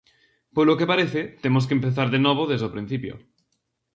Polo 0.55 0.77
que 0.79 0.89
parece, 0.91 1.21
temos 1.43 1.63
que 1.67 1.75
empezar 1.77 2.07
de 2.11 2.19
novo 2.25 2.43
desde 2.51 2.67
o 2.69 2.73
principio. 2.75 3.13